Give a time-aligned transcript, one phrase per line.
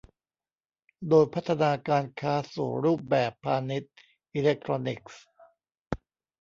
[1.09, 3.93] โดยพัฒนาการค้าสู่รูปแบบพาณิชย์
[4.35, 5.21] อิเล็กทรอนิกส์